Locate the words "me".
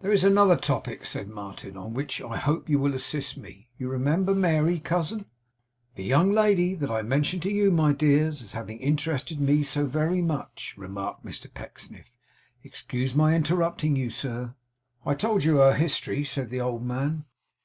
3.36-3.68, 9.40-9.64